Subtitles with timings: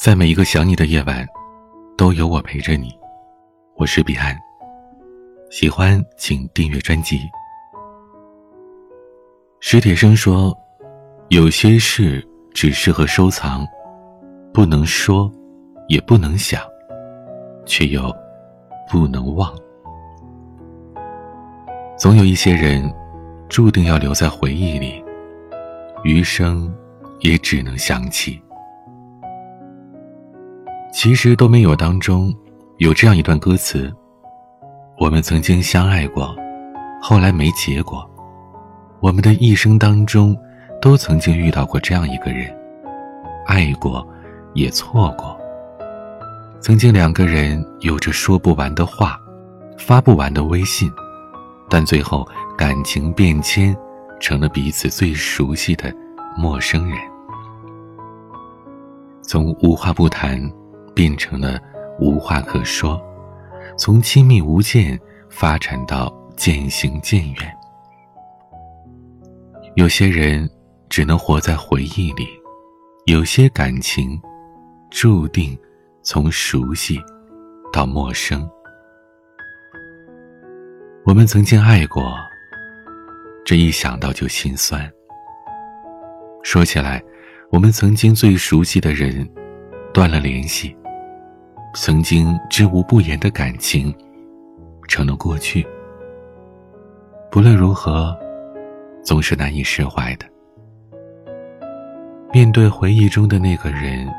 [0.00, 1.28] 在每一个想你的夜晚，
[1.94, 2.88] 都有我陪着你。
[3.76, 4.34] 我是彼岸。
[5.50, 7.20] 喜欢请订阅专辑。
[9.60, 10.56] 史铁生说
[11.28, 13.62] ：“有些事只适合收藏，
[14.54, 15.30] 不能说，
[15.86, 16.62] 也不能想，
[17.66, 18.10] 却又
[18.90, 19.54] 不能忘。
[21.98, 22.90] 总有一些人，
[23.50, 25.04] 注定要留在回忆里，
[26.04, 26.74] 余生
[27.18, 28.40] 也只能想起。”
[31.02, 31.74] 其实都没有。
[31.74, 32.30] 当中
[32.76, 33.90] 有这样一段歌词：
[34.98, 36.36] 我们曾经相爱过，
[37.00, 38.06] 后来没结果。
[39.00, 40.36] 我们的一生当中，
[40.78, 42.54] 都曾经遇到过这样一个人，
[43.46, 44.06] 爱过，
[44.52, 45.34] 也错过。
[46.60, 49.18] 曾经两个人有着说不完的话，
[49.78, 50.92] 发不完的微信，
[51.70, 53.74] 但最后感情变迁，
[54.20, 55.90] 成了彼此最熟悉的
[56.36, 56.98] 陌生人。
[59.22, 60.38] 从无话不谈。
[60.94, 61.58] 变成了
[61.98, 63.00] 无话可说，
[63.76, 67.56] 从亲密无间发展到渐行渐远。
[69.76, 70.48] 有些人
[70.88, 72.26] 只能活在回忆里，
[73.06, 74.20] 有些感情
[74.90, 75.56] 注定
[76.02, 76.98] 从熟悉
[77.72, 78.48] 到陌生。
[81.04, 82.14] 我们曾经爱过，
[83.44, 84.90] 这一想到就心酸。
[86.42, 87.02] 说起来，
[87.50, 89.28] 我们曾经最熟悉的人
[89.94, 90.76] 断了联系。
[91.72, 93.94] 曾经知无不言的感情，
[94.88, 95.64] 成了过去。
[97.30, 98.16] 不论如何，
[99.04, 100.26] 总是难以释怀的。
[102.32, 104.12] 面对回忆中的那个人，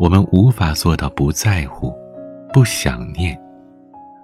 [0.00, 1.94] 我们无法做到不在乎、
[2.52, 3.40] 不想念，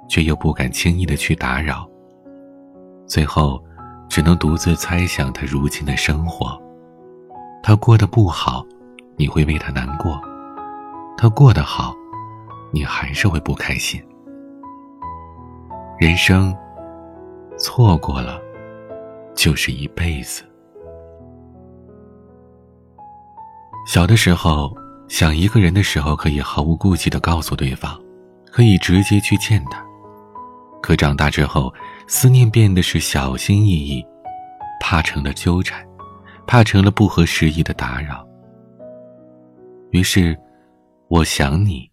[0.08, 1.88] 却又不敢轻易的去打扰。
[3.06, 3.62] 最后，
[4.08, 6.60] 只能独自猜想他如今的生活。
[7.62, 8.64] 他过得不好，
[9.16, 10.20] 你会为他难过；
[11.16, 11.94] 他过得好。
[12.70, 14.02] 你还是会不开心。
[15.98, 16.56] 人生
[17.58, 18.40] 错过了，
[19.34, 20.44] 就是一辈子。
[23.86, 24.72] 小的时候
[25.08, 27.98] 想一个人的时候，可以毫无顾忌的告诉对方，
[28.52, 29.82] 可以直接去见他。
[30.80, 31.72] 可长大之后，
[32.06, 34.04] 思念变得是小心翼翼，
[34.80, 35.84] 怕成了纠缠，
[36.46, 38.24] 怕成了不合时宜的打扰。
[39.90, 40.38] 于是，
[41.08, 41.90] 我想你。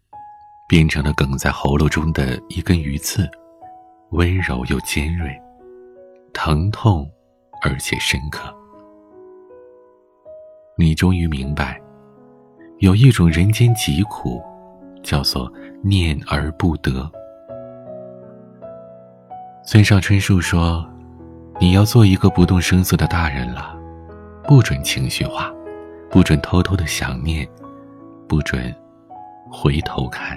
[0.67, 3.29] 变成了梗在喉咙中的一根鱼刺，
[4.09, 5.29] 温柔又尖锐，
[6.33, 7.07] 疼痛
[7.61, 8.51] 而且深刻。
[10.75, 11.79] 你终于明白，
[12.79, 14.41] 有一种人间疾苦，
[15.03, 15.51] 叫做
[15.83, 17.09] 念而不得。
[19.63, 20.83] 村上春树说
[21.61, 23.77] ：“你要做一个不动声色的大人了，
[24.43, 25.53] 不准情绪化，
[26.09, 27.47] 不准偷偷的想念，
[28.27, 28.75] 不准
[29.51, 30.35] 回头看。”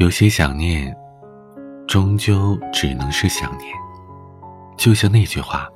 [0.00, 0.96] 有些想念，
[1.86, 3.70] 终究只能是想念。
[4.74, 5.68] 就像那句话：“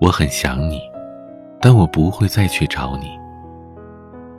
[0.00, 0.80] 我很想你，
[1.60, 3.10] 但我不会再去找你。”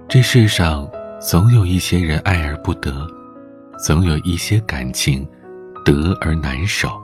[0.10, 0.90] 这世上
[1.22, 3.06] 总有一些人爱而不得，
[3.78, 5.24] 总有一些感情
[5.86, 7.00] 得而难守。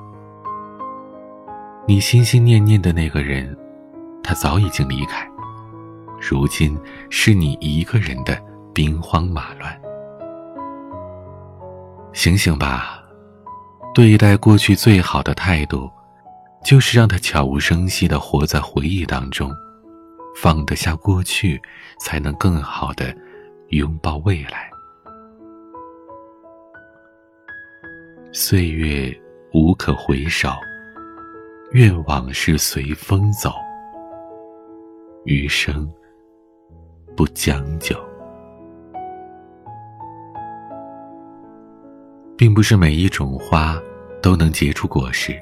[1.87, 3.55] 你心心念念的那个人，
[4.23, 5.23] 他早已经离开，
[6.19, 6.75] 如今
[7.11, 8.35] 是你一个人的
[8.73, 9.84] 兵荒马乱。
[12.15, 13.03] 醒醒吧，
[13.93, 15.91] 对待过去最好的态度，
[16.63, 19.53] 就是让他悄无声息的活在回忆当中，
[20.33, 21.61] 放得下过去，
[21.99, 23.13] 才能更好的
[23.71, 24.71] 拥抱未来。
[28.31, 29.13] 岁月
[29.51, 30.49] 无可回首，
[31.73, 33.53] 愿往事随风走，
[35.25, 35.85] 余生
[37.13, 38.04] 不将就。
[42.37, 43.79] 并不是每一种花
[44.21, 45.41] 都能结出果实，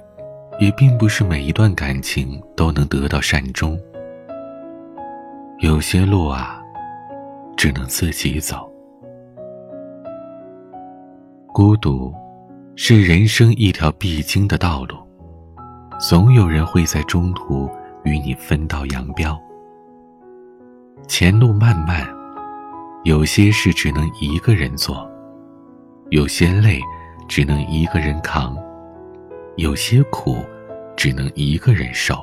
[0.59, 3.79] 也并不是每一段感情都能得到善终。
[5.59, 6.61] 有些路啊，
[7.57, 8.69] 只能自己走。
[11.51, 12.13] 孤独，
[12.75, 14.95] 是人生一条必经的道路，
[15.99, 17.67] 总有人会在中途
[18.03, 19.39] 与你分道扬镳。
[21.07, 22.07] 前路漫漫，
[23.03, 25.09] 有些事只能一个人做。
[26.13, 26.79] 有些累，
[27.27, 28.55] 只能一个人扛；
[29.57, 30.45] 有些苦，
[30.95, 32.13] 只能一个人受；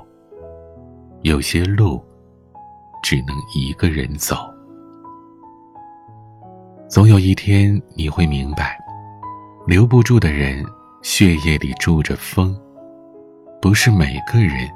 [1.23, 2.01] 有些路，
[3.03, 4.49] 只能一个人走。
[6.89, 8.79] 总有一天你会明白，
[9.67, 10.65] 留不住的人，
[11.03, 12.57] 血液里住着风，
[13.61, 14.71] 不是每个人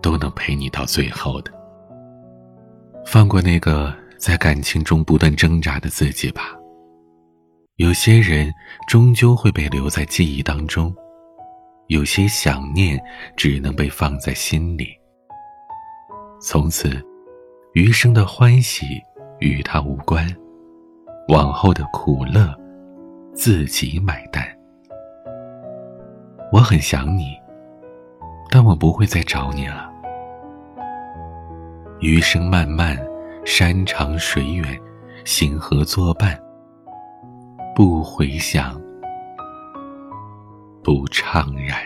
[0.00, 1.52] 都能陪你到最后的。
[3.04, 6.57] 放过那个在感情中不断挣扎的自己吧。
[7.78, 8.52] 有些人
[8.88, 10.92] 终究会被留在记忆当中，
[11.86, 13.00] 有些想念
[13.36, 14.88] 只能被放在心里。
[16.40, 17.00] 从此，
[17.74, 19.00] 余生的欢喜
[19.38, 20.26] 与他无关，
[21.28, 22.52] 往后的苦乐
[23.32, 24.44] 自己买单。
[26.50, 27.36] 我很想你，
[28.50, 29.88] 但我不会再找你了。
[32.00, 32.98] 余生漫漫，
[33.44, 34.76] 山长水远，
[35.24, 36.36] 星河作伴。
[37.78, 38.74] 不回想，
[40.82, 41.78] 不怅然。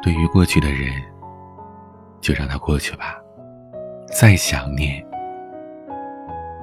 [0.00, 0.92] 对于过去的人，
[2.20, 3.16] 就让它过去吧。
[4.16, 5.04] 再想念，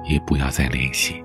[0.04, 1.22] 也不要再联系。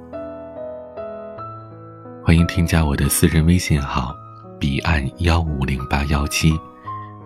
[2.21, 4.13] 欢迎添加我的私人微信号：
[4.59, 6.51] 彼岸幺五零八幺七，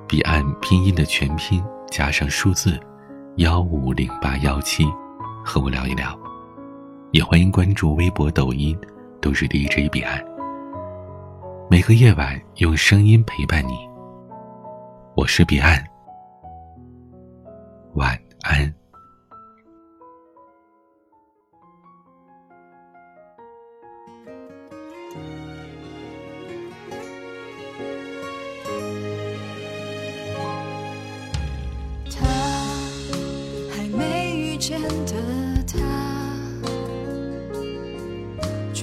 [0.08, 2.80] 彼岸拼音的全拼加上数字
[3.38, 4.86] 幺五零八幺七，
[5.44, 6.16] 和我聊一聊。
[7.14, 8.76] 也欢迎关注微博、抖音，
[9.22, 10.20] 都是 DJ 彼岸。
[11.70, 13.88] 每个夜晚用声音陪伴你，
[15.16, 15.86] 我是彼岸。
[17.94, 18.83] 晚安。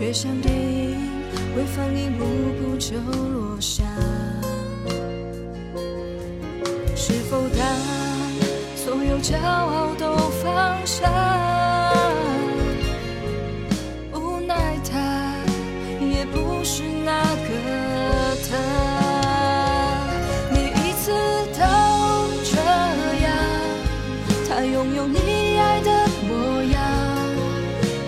[0.01, 0.97] 却像电影
[1.55, 2.25] 会放映幕
[2.59, 3.85] 布就落下，
[6.97, 7.61] 是否当
[8.75, 11.07] 所有骄傲都放下，
[14.15, 15.37] 无奈他
[16.01, 18.57] 也不是那个他，
[20.51, 21.13] 每一次
[21.53, 21.61] 都
[22.43, 22.57] 这
[23.23, 23.29] 样，
[24.49, 25.91] 他拥有你爱的
[26.27, 26.81] 模样，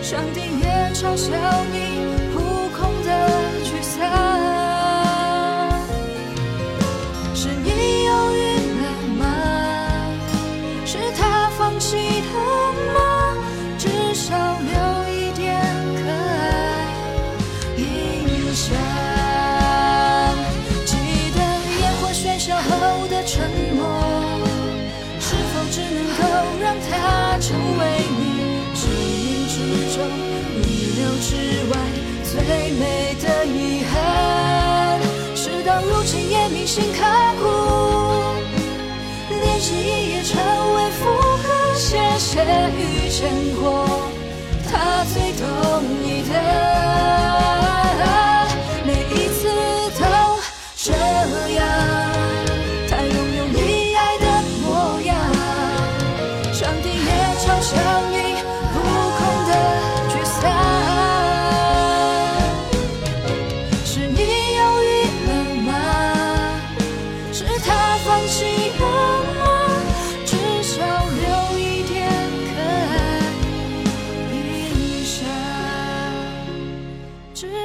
[0.02, 1.30] 上帝也嘲笑
[11.82, 12.34] 记得
[12.94, 12.96] 吗？
[13.76, 14.28] 至少
[14.60, 14.72] 留
[15.12, 15.42] 一点
[15.96, 16.14] 可爱
[17.76, 17.82] 印
[18.54, 18.64] 象。
[20.86, 20.94] 记
[21.34, 21.38] 得
[21.80, 22.70] 烟火喧嚣后
[23.08, 23.80] 的沉默，
[25.18, 26.22] 是否只能够
[26.62, 27.80] 让它成为
[28.16, 28.22] 你
[28.74, 29.54] 生命之
[29.92, 29.98] 中
[30.62, 31.30] 意料之
[31.68, 31.72] 外
[32.24, 32.30] 最
[32.78, 32.82] 美
[33.20, 33.92] 的遗憾？
[35.34, 37.04] 事到如今也铭心刻
[37.42, 37.44] 骨，
[39.28, 40.61] 练习一夜成。
[42.44, 43.30] 也遇见
[43.60, 44.11] 过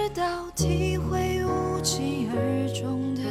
[0.10, 3.22] 到体会无疾而终的